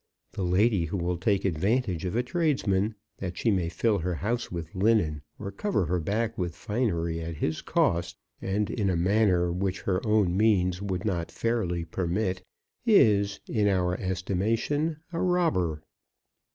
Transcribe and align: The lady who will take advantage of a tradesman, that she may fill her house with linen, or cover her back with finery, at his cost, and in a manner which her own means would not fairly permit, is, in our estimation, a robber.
The 0.31 0.41
lady 0.41 0.85
who 0.85 0.97
will 0.97 1.19
take 1.19 1.45
advantage 1.45 2.05
of 2.05 2.15
a 2.15 2.23
tradesman, 2.23 2.95
that 3.19 3.37
she 3.37 3.51
may 3.51 3.69
fill 3.69 3.99
her 3.99 4.15
house 4.15 4.51
with 4.51 4.73
linen, 4.73 5.21
or 5.37 5.51
cover 5.51 5.85
her 5.85 5.99
back 5.99 6.35
with 6.39 6.55
finery, 6.55 7.21
at 7.21 7.35
his 7.35 7.61
cost, 7.61 8.17
and 8.41 8.71
in 8.71 8.89
a 8.89 8.95
manner 8.95 9.51
which 9.51 9.81
her 9.81 10.03
own 10.03 10.35
means 10.35 10.81
would 10.81 11.05
not 11.05 11.29
fairly 11.31 11.85
permit, 11.85 12.41
is, 12.83 13.41
in 13.47 13.67
our 13.67 13.93
estimation, 13.95 14.97
a 15.13 15.21
robber. 15.21 15.83